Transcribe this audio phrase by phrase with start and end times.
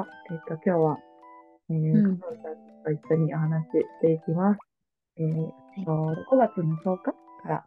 [0.00, 0.06] は。
[0.30, 0.98] えっ、と、今日は、
[1.70, 4.60] えー、うんかのんちゃんと一緒にお話ししていきます。
[5.18, 7.64] えっと、5月の10日から、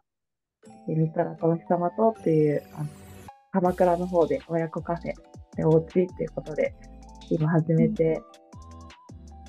[0.88, 2.88] えー、ミストラとお日様とっていう、あの、
[3.52, 5.12] 鎌倉の方で親子カフェ
[5.56, 6.74] でお家っていうことで、
[7.30, 8.20] 今始めて、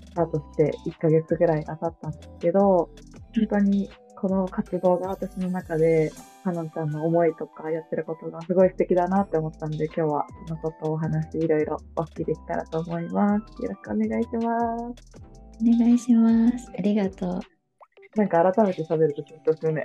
[0.06, 2.90] スタートして1ヶ月ぐらいが経ったんですけど、
[3.36, 6.12] 本当にこの活動が私の中で、
[6.46, 13.64] かのんちゃんの思いとかやってることがすごい素敵だなって思ったんで、今日はそのことをお話いろいろお聞きできたらと思います。
[13.64, 14.60] よろしくお願いしま
[14.96, 15.04] す。
[15.60, 16.72] お願いします。
[16.78, 17.40] ありがとう。
[18.16, 19.84] なんか改めて喋ると緊張するね。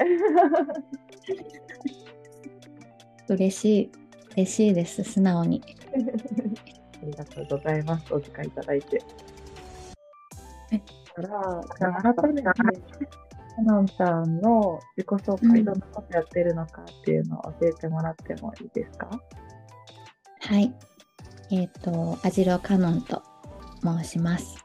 [3.29, 3.93] 嬉しい。
[4.37, 5.03] 嬉しいです。
[5.03, 5.63] 素直に。
[7.03, 8.13] ありがとうございます。
[8.13, 9.03] お時間いただいて。
[10.73, 10.79] え
[11.15, 12.49] から、じゃあ改めて、
[13.65, 19.11] かのんちゃんの自己紹介、どんなことやってるのかっていうのを教えてもらってもいいですか？
[20.41, 20.75] はい。
[21.51, 23.23] えっ、と、アジロカノンと
[23.83, 24.65] 申します。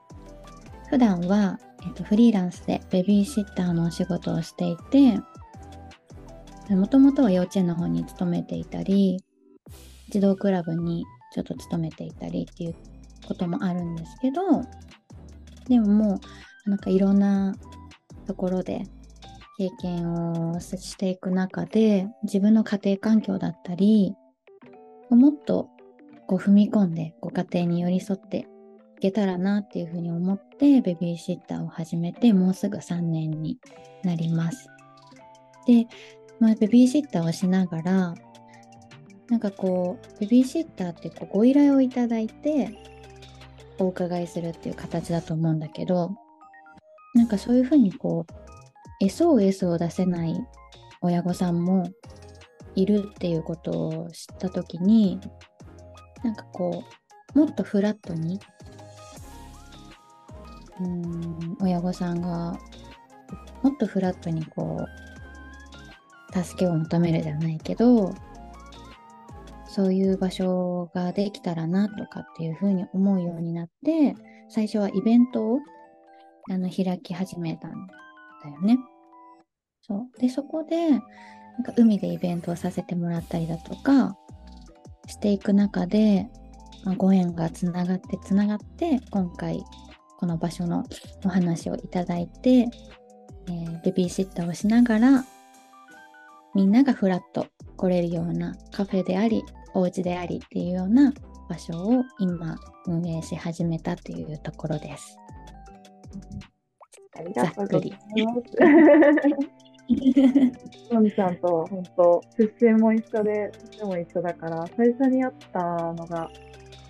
[0.90, 5.20] 普段は、えっとフリーランスでベビーシッターのお仕事をしていて、
[6.74, 9.20] もともとは幼稚園の方に勤めていたり、
[10.10, 12.76] 児童クラブにちょっと勤めていたりっていう
[13.28, 14.42] こともあるんですけど、
[15.68, 16.20] でもも
[16.66, 17.56] う、なんかいろんな
[18.26, 18.84] ところで
[19.58, 24.16] 経験をしていく中で、自分の家庭環境だったり、
[25.10, 25.70] もっと
[26.28, 28.48] こう踏み込んでご家庭に寄り添って
[28.98, 33.60] いけたらなっていうふうに思ってベビーシッターを始めてもうすぐ3年に
[34.04, 34.68] なります。
[35.68, 35.88] で、
[36.40, 38.16] まあ、ベビーシッターをしながら
[39.30, 42.78] なんかこうベビーシッターってこうご依頼をいただいて
[43.80, 46.12] お伺いするっていう形だと思うんだけど
[47.16, 48.26] なんかそういうふうにこ
[49.02, 50.36] う SOS を出せない
[51.02, 51.90] 親御さんも
[52.76, 55.20] いるっていうことを知った時に
[56.24, 56.84] なんかこ
[57.34, 58.40] うもっとフラットに
[60.82, 62.58] うん親御さんが
[63.64, 68.14] もっとフラットにこう助けを求めるじゃないけど
[69.68, 74.16] そういう場所ができたらなとかっていうふうに思うようになって
[74.50, 75.60] 最初はイベントを
[76.50, 78.78] あの開き始めたんだよね。
[79.82, 81.02] そうでそこでなん
[81.64, 84.18] か海でイベントをさせてもらったりだとか
[85.08, 86.28] していく中で、
[86.84, 89.64] まあご縁がつながってつながって今回
[90.20, 90.84] この場所の
[91.24, 95.26] お話をいただいて、えーベビーシッターをしながら
[96.56, 97.46] みんながフラッと
[97.78, 99.44] 来れるようなカフェであり
[99.76, 101.14] お家でありっていうような
[101.48, 102.58] 場所を今
[102.88, 105.20] 運営し始めたというところです。
[107.18, 108.40] ありがとうございます。
[110.92, 116.30] のんちゃんとは本当、出身も一緒で、年も一緒だから、最初に会ったのが、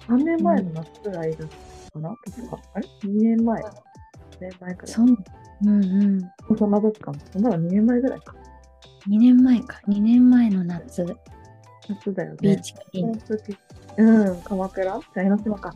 [0.08, 1.58] 3年前の夏ぐらいだった
[1.92, 2.58] かな、確か。
[2.74, 3.72] あれ ?2 年前 ?2
[4.40, 4.94] 年前くらい。
[4.94, 5.14] そんう
[5.66, 5.72] んう
[6.54, 6.58] ん。
[6.58, 7.20] そんな時かな。
[7.42, 8.36] まだ2年前ぐらいか。
[9.10, 9.80] 2年前か。
[9.88, 11.06] 2年前の夏、
[11.88, 12.38] 夏だよね。
[12.42, 13.12] ビーチクリーン。
[13.98, 14.84] うん、鎌倉？
[14.84, 15.74] じゃあ江ノ島か。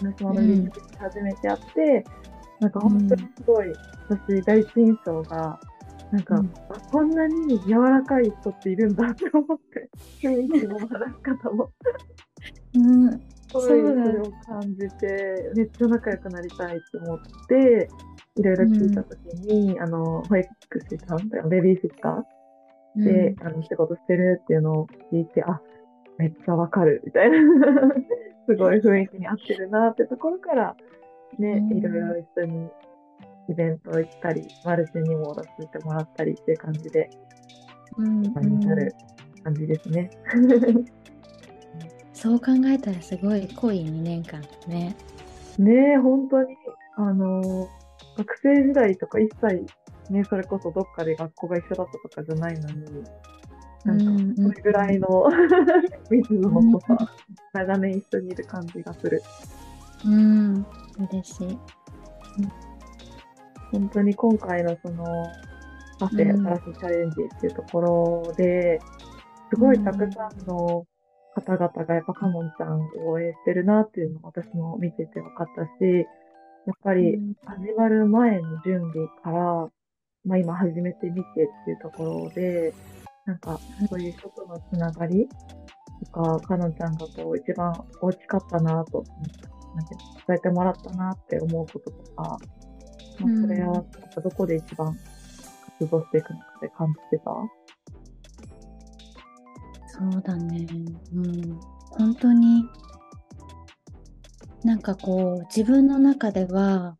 [0.00, 2.04] 江ノ島のビーチで初めて会って、
[2.62, 3.72] なんか本当にすごい、
[4.08, 5.58] 私、第一印象が、
[6.12, 6.52] なんか、うん。
[6.68, 9.90] あ、こんなに柔らかい人っているんだって思って、
[10.22, 11.72] 雰囲気も話し方も、
[12.74, 13.10] うん。
[13.18, 13.18] す
[13.52, 13.76] ごいそ
[14.12, 17.90] れを感じて、めっちゃ仲良くなりたいって思って、
[18.36, 20.48] いろいろ聞いたときに、あの、保育
[20.88, 25.60] 士さん、ベビーシッターで、あの仕事してるっていうのを聞いて、あ
[26.18, 27.38] めっちゃわかるみたいな、
[28.46, 30.76] すごい雰囲気に合ってるなってところから、
[31.38, 32.68] ね、うんいろいろ一緒に
[33.48, 37.10] イベント行ったり、マルシェにも出させてもらったりっていう感じで、
[37.98, 38.94] うん今になる
[39.42, 40.10] 感じですね。
[42.12, 44.94] そう考えたらすごい濃い2年間だね。
[45.58, 46.56] ねえ、本当に、
[46.96, 47.68] あの
[48.16, 49.66] 学生時代とか一切、
[50.10, 53.04] ね、それこそどっかで学校が一緒だったとかじゃないのに、
[53.84, 55.08] なんか、うんそれぐらいの
[56.10, 56.96] 密度の濃さ、
[57.54, 59.20] 長年一緒にいる感じがする。
[60.04, 60.66] うん、
[61.10, 61.58] 嬉しい。
[63.72, 65.04] 本当に今回のその
[65.98, 66.46] カフェうん。
[66.46, 68.80] 新しいチャレンジっていうところで、
[69.50, 70.86] すごいたくさんの
[71.34, 75.70] 方々がやっぱカノンちゃんを応援してるなっていうのを私も見てて分かったし、
[76.66, 77.34] やっぱりうん。
[77.44, 79.68] 始まる前の準備から、
[80.24, 81.34] まあ今始めてみてっ
[81.64, 82.74] ていうところで、
[83.24, 85.28] なんかそういう人とのつながり
[86.04, 89.04] とか、カノンちゃんがこう一番大きかったなと、
[89.74, 89.94] なんて
[90.26, 92.38] 伝えてもらったなって思うこととか、まあ、
[93.40, 93.84] それは
[94.22, 94.96] どこで一番
[95.78, 97.30] 活動していくのかって感じてた？
[99.86, 100.66] そうだね。
[101.14, 101.60] うん。
[101.90, 102.64] 本当に、
[104.64, 106.96] なんかこう自分の中では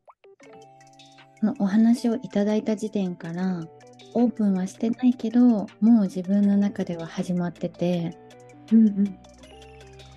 [1.58, 3.66] お話をいただいた時点から
[4.14, 8.18] オープンはしてないけどもう自分の中では始まってて、
[8.72, 9.18] うんうん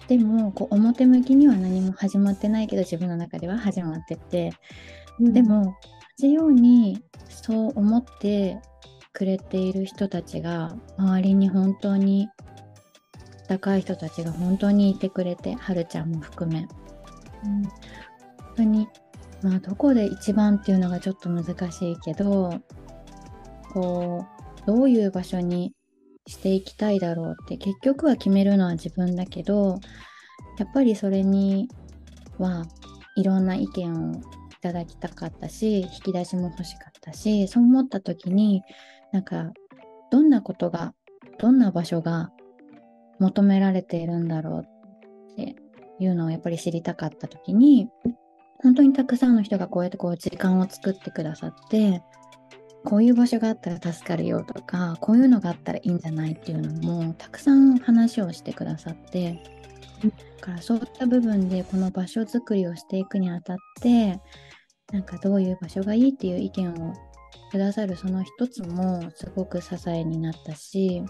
[0.07, 4.51] でもこう表向きには何も始まってないけど自分の中では始まってて、
[5.19, 5.33] うん。
[5.33, 5.63] でも
[6.17, 8.59] 同じようにそう思って
[9.13, 12.27] くれている人たちが周りに本当に
[13.47, 16.67] 高い人たちが本当にいてくれてはるちゃんも含め。
[17.43, 17.63] うん。
[17.63, 17.71] 本
[18.57, 18.87] 当に
[19.41, 22.61] まあどこで一番っていうのがちょっと難しいけど
[23.73, 24.25] こ
[24.63, 25.73] うどういう場所に
[26.27, 29.79] していきたいだろうって結局は決めるのは自分だけど
[30.57, 31.69] やっぱりそれに
[32.37, 32.65] は
[33.15, 34.21] いろんな意見をい
[34.61, 38.63] ただきたかったし引き出しも欲しかったしそう思った時に
[39.11, 39.51] なんか
[40.11, 40.93] どんなことが
[41.37, 42.31] どんな場所が
[43.19, 44.61] 求められているんだろう
[45.33, 45.55] って
[45.99, 47.87] いうのをやっぱり知りたかった時に
[48.59, 52.01] 本当にたくさんの人がこうやってこう時間を作ってくださって
[52.85, 59.41] こういう場所があったら助かるよとかこういうのがあったらいいんじゃないっていうのもたくさん話をしてくださって
[60.03, 60.09] うん。
[60.09, 64.19] だからそういった部分でこの場所づくりをしていくにあたって
[64.91, 66.93] なんかどういう場所がいいっていう意見を
[67.51, 71.03] くださるその一つもすごく支えになったし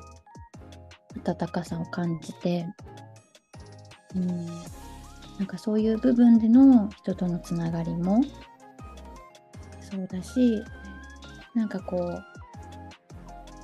[1.26, 2.66] 温かさを感じて
[4.16, 4.46] うん。
[5.38, 8.22] なんかそういう部分での人とのつながりも
[9.82, 10.64] そうだし
[11.56, 12.22] なんかこ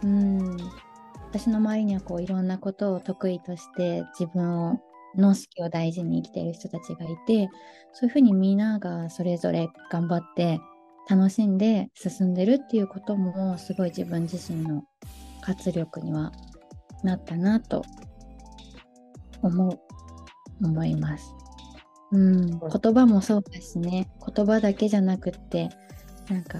[0.03, 0.57] ううん。
[1.31, 4.81] 私の周りにはこういろんなことを得意として自分を
[5.15, 7.49] の好きを大事に生きている人たちがいて
[7.93, 10.59] そういうふうにみんながそれぞれ頑張って
[11.09, 14.83] 楽しんで進んでるっていうこともすごい自分自身の
[15.41, 16.31] 活力には
[17.03, 17.83] なったなと
[19.41, 19.79] 思う
[20.63, 21.33] 思います。
[22.11, 24.09] うん、言葉もそうだしね。
[24.35, 25.69] 言葉だけじゃなくって
[26.29, 26.59] なんか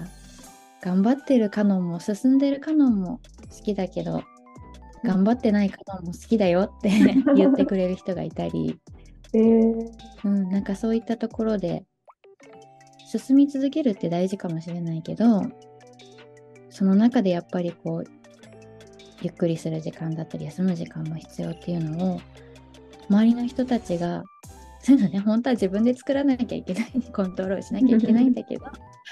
[0.82, 3.20] 頑張ってるカノンも進んでるカノンも
[3.56, 4.22] 好きだけど
[5.04, 6.90] 頑張ってないカノンも好きだよって
[7.34, 8.78] 言ってくれる人がいたり、
[9.32, 9.90] えー。
[10.24, 11.84] うん、なんかそういったところで
[13.06, 15.42] 進み続けるって大事かもしれないけど
[16.70, 18.04] その中でやっぱりこう
[19.20, 22.20] ゆっくりする時間だったり休む時間も必要っていうのを
[23.08, 24.24] 周りの人たちが
[24.80, 28.64] そういうのね本当は自分で作らなきゃいけないコントロールしなきゃいけないんだけど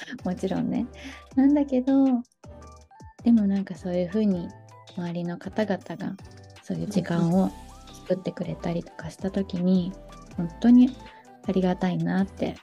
[0.25, 0.87] もちろんね。
[1.37, 2.05] なんだけど
[3.23, 4.49] でもなんかそういうふうに
[4.97, 6.17] 周りの方々が
[6.63, 7.51] そういう時間を
[8.09, 9.93] 作ってくれたりとかした時に
[10.37, 10.97] 本当に
[11.47, 12.57] ありがたいなって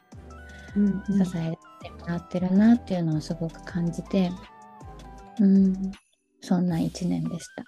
[0.76, 1.26] うんうん。
[1.26, 1.52] 支え
[1.82, 4.32] てもらってるなっていうのをすごく感じて
[5.40, 5.92] うん
[6.42, 7.64] そんな一年でした。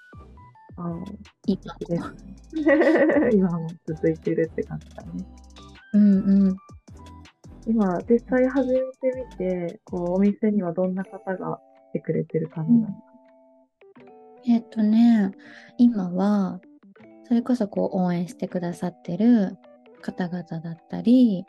[0.78, 5.26] あー今いいです今も続いてるって感じだね。
[5.94, 6.58] うんうん
[7.70, 8.84] 今、実際始めて
[9.32, 11.60] みて、こう、お店にはどんな方が
[11.92, 12.88] 来てくれてる感じなの？
[12.88, 12.94] か。
[14.48, 15.30] えっとね、
[15.78, 16.60] 今は、
[17.26, 19.56] それこそこう応援してくださってる
[20.02, 21.46] 方々だったり、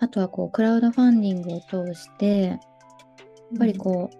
[0.00, 2.58] あとはこうクラウドファンディングを通して、やっ
[3.56, 4.10] ぱりこ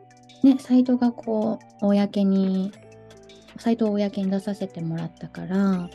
[0.45, 2.71] う、ね、サイトがこう、公に、
[3.59, 5.91] サイトを公に出させてもらったから、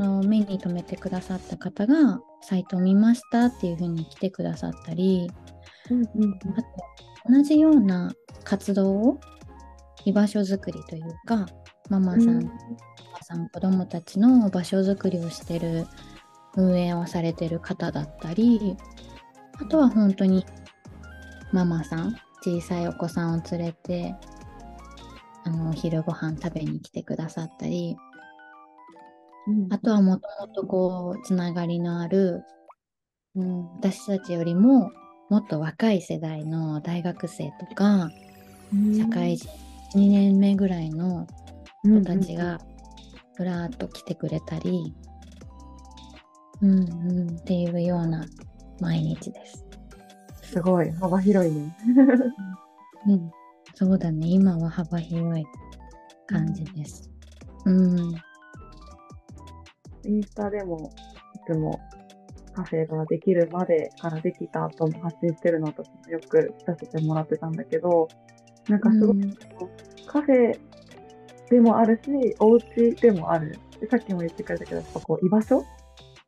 [0.00, 5.30] の目に留めてくださった方が、サイトを見ましたっていう風に来てくださったり、
[5.90, 6.68] うんうんあと
[7.28, 8.12] 同じような
[8.44, 9.20] 活動を
[10.04, 11.46] 居場所づくりというか
[11.90, 12.46] ママさん、うん。
[12.46, 12.48] お
[13.12, 15.86] 母さん子供たちの場所づくりをしてる
[16.56, 18.76] 運営をされてる方だったり
[19.60, 20.46] あとは本当に
[21.52, 24.14] ママさん小さいお子さんを連れて
[25.44, 27.96] あのお昼ご飯食べに来てくださったり
[29.46, 29.72] うん。
[29.72, 32.42] あとはもともとこうつながりのある、
[33.34, 34.90] うん、私たちよりも
[35.28, 38.10] もっと若い世代の大学生とか
[38.96, 39.48] 社会人
[39.94, 41.26] 2年目ぐらいの
[41.82, 42.58] 子たちが
[43.36, 44.94] ふらーっと来てくれたり、
[46.60, 48.24] うんうん、っていうような
[48.80, 49.64] 毎日です。
[50.42, 51.76] すごい、幅広いね。
[53.06, 53.30] うん、
[53.74, 55.44] そうだね、今は幅広い
[56.26, 57.08] 感じです。
[57.64, 58.14] うん、
[60.04, 60.92] インスタでも
[61.34, 61.80] いつも
[62.54, 68.08] カフェができるまでからできた後も発信してるのとよくさせてもらってたんだけど、
[68.68, 69.34] なんかすごくうん
[70.06, 70.58] カフェ
[71.50, 73.58] でもあるし、お家でもある。
[73.80, 75.64] でさっきも言ってくれたけど、やっぱこう居場所っ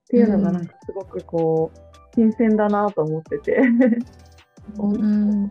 [0.08, 1.78] ていうのがなんかすごくこう、
[2.14, 3.60] 新鮮だなと思ってて。
[4.78, 5.48] うん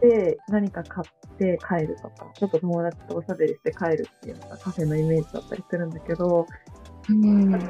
[0.00, 6.46] で何か買って帰るとか、ちょっと友達とおしゃべりして帰るっていうのがカフェのイメージだったりするんだけど、
[7.08, 7.52] うん。
[7.54, 7.60] 違っ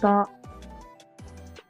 [0.00, 0.30] た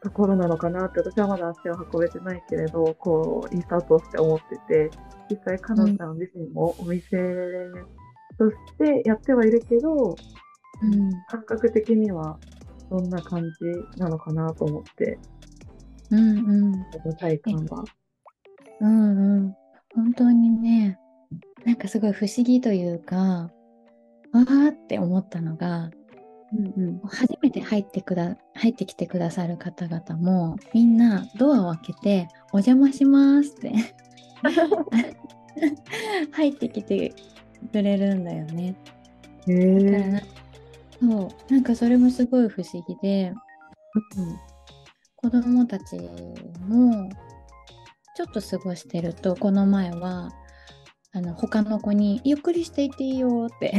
[0.03, 4.91] ところなのかなって私はまだ足を運べてないけれどこうインスタートして思ってて
[5.31, 7.17] 実際彼女さん自身もお店
[8.39, 10.17] としてやってはいるけど、
[10.83, 12.39] うん、感覚的には
[12.91, 15.19] どんな感じなのかなと思って、
[16.11, 17.85] うんうん、体感は。
[18.81, 19.55] うんうん、
[19.95, 20.99] 本当にね
[21.67, 25.91] なんかすごい不思議というかわーって思ったのが
[26.53, 33.73] うんうん、初めて入ってくだ入ってきてくださる方々もみんなドアを開けて「お邪魔します」って。
[36.33, 37.15] 入ってきて
[37.73, 38.75] くれるんだよね。
[39.47, 40.21] だからな
[41.01, 41.53] そう。
[41.53, 43.33] なんかそれもすごい不思議で、
[44.17, 44.37] うん、
[45.17, 45.97] 子供たち
[46.67, 47.11] も
[48.17, 50.31] ちょっと過ごしてるとこの前は
[51.13, 53.75] あの他の子に「ゆっくりしていていいよ」って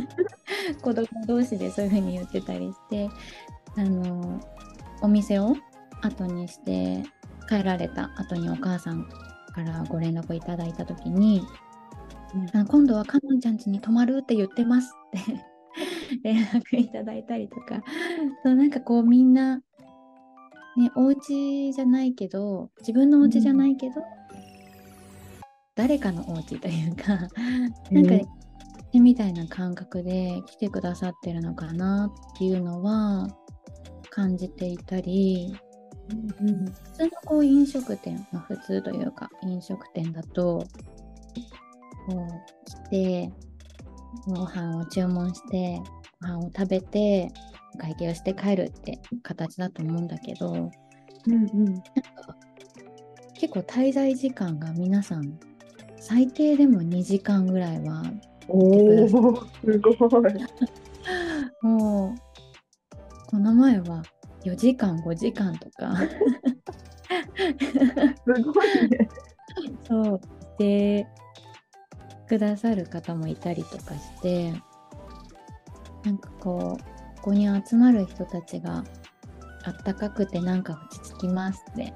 [0.82, 3.08] 子供同士でそういう風に言ってたりして
[3.76, 4.40] あの
[5.02, 5.56] お店を
[6.02, 7.02] 後にして
[7.48, 9.08] 帰られた後にお母さん
[9.54, 11.42] からご連絡いただいた時に
[12.54, 15.44] 「うん、今度はかのんちゃん家に泊まるって言ってます」って
[16.22, 17.82] 連絡いただいたりとか。
[18.44, 19.56] そうなんかこうみんな
[20.76, 24.04] ねお家じゃないけど自分のお家じゃないけど、うん。
[25.74, 27.28] 誰かのお家というか
[27.90, 28.26] なんか、ね、
[28.94, 33.28] みたいな感覚で来てくださってるのかなっていうのは
[34.10, 35.54] 感じていたり、
[36.08, 40.64] 普通のこう飲食店、まあ、普通というか飲食店だと
[42.06, 43.32] こう来て
[44.26, 45.80] ご飯を注文して
[46.22, 47.30] ご飯を食べて
[47.78, 50.70] 会計をして帰るって形だと思うんだけど、うん
[51.26, 51.82] うん、なんか
[53.34, 55.38] 結構滞在時間が皆さん
[56.00, 58.02] 最低でも2時間ぐらいは
[58.48, 59.34] おおすごい。
[61.62, 62.18] もう
[63.26, 64.02] この前は
[64.44, 65.96] 4時間5時間とか。
[65.96, 66.08] す
[68.42, 69.08] ごいね。
[69.86, 70.20] そう。
[70.58, 71.06] で
[72.26, 74.52] くださる方もいたりとかして
[76.04, 76.82] なんかこう
[77.16, 78.84] ここに集まる人たちが
[79.64, 81.92] あったかくてなんか落ち着きますって。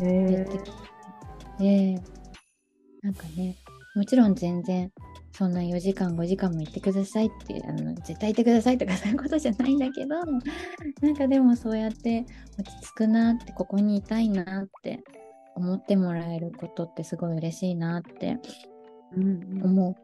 [0.00, 0.70] 言ってき
[1.58, 2.00] て、
[3.02, 3.56] なんかね、
[3.96, 4.92] もちろん全然
[5.38, 12.26] そんな4時間5時間も行ってくださいってあの絶対行ってくださいとか そういうことじゃないんだけどなんかでもそうやって
[12.58, 14.98] 落ち着くなってここにいたいなって
[15.54, 18.36] 思ってもらえることってすごい嬉しいなって
[19.14, 19.96] 思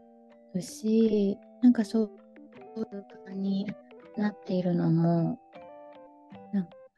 [0.55, 1.59] うし、うん。
[1.59, 2.11] うん、なんかそう
[2.79, 3.67] いう感に
[4.17, 5.41] なっているのも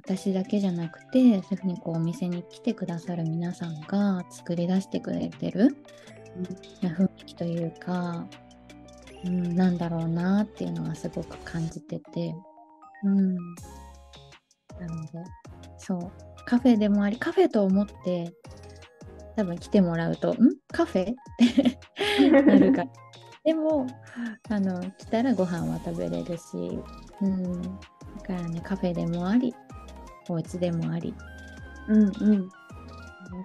[0.04, 5.76] 私だけじゃなくてそういうふうにこうお店に来てくださる皆さんが作り出してくれてる、
[6.82, 8.26] うん、雰囲気というか、
[9.24, 12.34] うん、なんだろうなっていうのはすごく感じてて、
[13.04, 13.40] うん、な
[14.88, 15.24] ので
[15.78, 16.12] そう。
[16.46, 18.32] カフェでもありカフェと思って
[19.36, 20.56] 多分来てもらうと「ん？
[20.68, 21.14] カフェ?」っ
[22.18, 22.84] て なるか
[23.44, 23.86] でも
[24.48, 26.80] あの来たらご飯は食べれるし、
[27.20, 27.68] うん、だ
[28.24, 29.54] からねカフェでもあり
[30.28, 31.12] お家でもあり、
[31.88, 32.48] うんうん、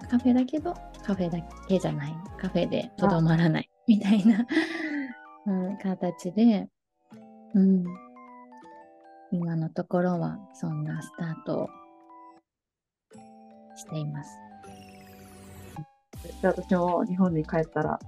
[0.08, 2.14] カフェだけどカフェだけじゃない。
[2.40, 3.68] カフェでとどまらない。
[3.86, 4.46] みたいな、
[5.46, 6.68] うん、形で、
[7.54, 7.84] うん、
[9.32, 11.68] 今のところはそんなスタートを
[13.76, 14.30] しています。
[16.40, 17.98] じゃあ私も日本に帰ったら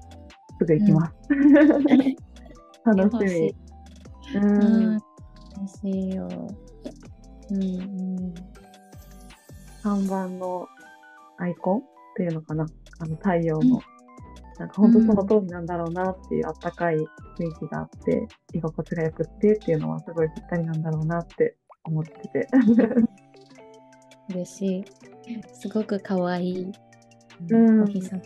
[0.59, 1.15] すぐ行きます。
[1.31, 3.55] うん、 楽しみ。
[4.37, 5.03] うん、楽
[5.83, 6.29] しいよ。
[7.51, 7.67] うんう
[8.31, 8.35] ん。
[9.83, 10.67] 看板の
[11.39, 11.83] アイコンっ
[12.17, 12.67] ていうのかな
[12.99, 13.71] あの太陽の、うん、
[14.59, 17.07] なんか本当その通りなんだろうなっていうあったかい雰囲
[17.55, 22.49] 気があって居心地がよくってっていうのはすごいぴったりなんだろうなって思ってて。
[24.31, 24.85] 嬉しい。
[25.53, 26.73] すごく可愛い、
[27.51, 28.21] うん、お日様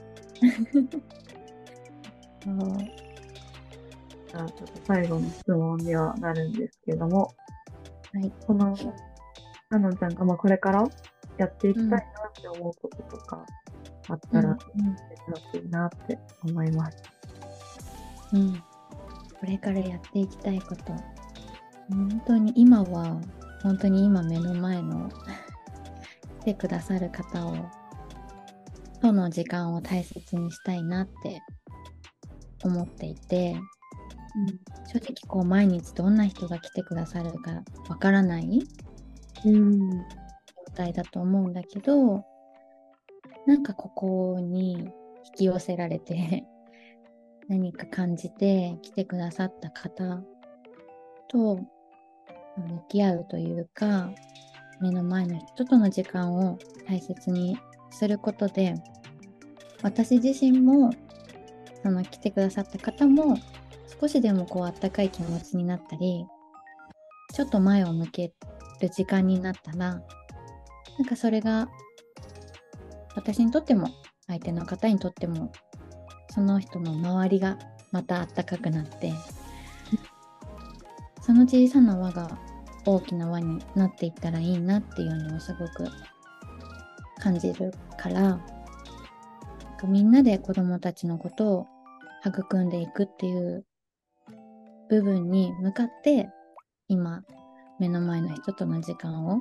[4.27, 7.33] じゃあちょっと最後の質問にはなるんですけども、
[8.13, 8.77] はい、この
[9.71, 10.85] かのんちゃんがまあこれから
[11.39, 12.01] やっていきたいなっ
[12.41, 13.45] て思うこととか
[14.09, 14.59] あったら、うん、ほ
[15.53, 17.03] しいなって思います。
[18.33, 18.55] うん。
[18.55, 18.63] こ
[19.47, 20.93] れからやっていきたいこと。
[21.89, 23.21] 本当に今は、
[23.63, 25.09] 本当に今目の前の
[26.43, 27.57] 来てくださる方を、
[29.01, 31.41] との時間を大切にしたいなって
[32.65, 33.57] 思っていて、
[34.37, 38.61] うん、正直こう毎日どんな人が来てくださるかわからない、
[39.45, 40.05] うん、
[40.79, 42.25] 態だと思うんだけど
[43.49, 46.45] なんかここに引き寄せられて
[47.49, 50.23] 何か感じて来てくださった方
[51.29, 51.65] と向
[52.91, 54.11] き合うというか
[54.83, 57.59] 目の前の人との時間を大切に
[57.91, 58.75] することで
[59.83, 60.91] 私自身も
[61.83, 63.35] その来てくださった方も
[63.99, 66.27] 少しでもこうあったかい気持ちになったり
[67.33, 68.35] ちょっと前を向け
[68.83, 70.01] る時間になったらな
[71.05, 71.71] んかそれが
[73.19, 73.89] 私にとっても
[74.29, 75.51] 相手の方にとっても
[76.31, 77.59] その人の周りが
[77.91, 79.13] またあったかくなって
[81.21, 82.39] その小さな輪が
[82.87, 85.91] 大きな輪になっていったらいいなっていうのをすごく
[87.21, 88.41] 感じるから
[89.85, 91.67] みんなで子どもたちのことを
[92.25, 93.67] 育んでいくっていう
[94.89, 96.31] 部分に向かって
[96.87, 97.23] 今
[97.81, 99.41] 目の前の人との時間を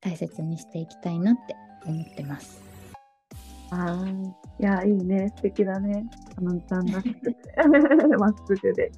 [0.00, 1.54] 大切にしていきたいなって
[1.86, 2.79] 思ってます。
[3.70, 4.06] ああ、
[4.58, 5.32] いや、いいね。
[5.36, 6.04] 素敵だね。
[6.34, 7.36] かのんちゃんらしくて。
[8.18, 8.90] まっすぐで。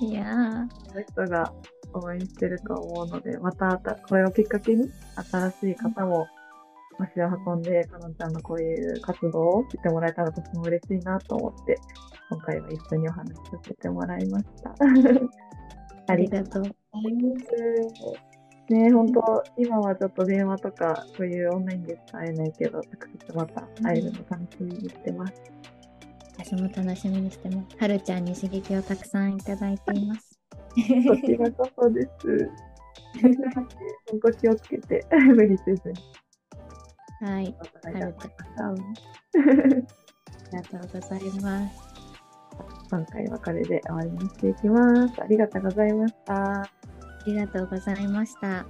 [0.00, 1.52] いやその人が
[1.92, 4.88] 応援してると思うので、またこれをきっかけに
[5.30, 6.26] 新しい方も
[6.98, 11.78] 足を運んで、かのんちゃんのこういう活動を知ってもらえたら私も嬉しいなと思って、
[12.30, 14.74] 今回は一緒にお話しさせてもらいました。
[16.08, 16.74] ありがとうござ
[17.08, 18.37] います。
[18.72, 22.84] ね本当今はちょっと電話とかそういうオンラインでしか会えないけど、直
[23.26, 25.34] 接また会えるの楽しみにしてます。
[26.38, 27.76] 私も楽しみにしてます。
[27.78, 30.38] はるちゃんに刺激をたくさんいただいています。
[30.70, 32.50] こちらこそです。
[33.20, 35.94] 本当気をつけて、無理せずに。
[37.28, 37.56] はい。
[37.82, 38.70] はるちゃん。
[38.70, 38.74] あ
[40.52, 41.80] りがとうございます。
[42.90, 45.20] 今回はこれで終わりにしていきます。
[45.20, 46.77] ありがとうございました。
[47.28, 48.64] ありがとうございました。